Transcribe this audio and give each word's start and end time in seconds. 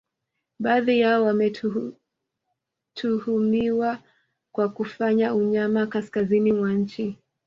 Baadhi 0.59 0.99
yao 0.99 1.23
wametuhumiwa 1.25 3.99
kwa 4.51 4.69
kufanya 4.69 5.35
unyama 5.35 5.87
kaskazini 5.87 6.53
mwa 6.53 6.73
nchi 6.73 7.17